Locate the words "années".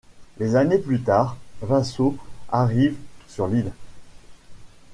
0.55-0.79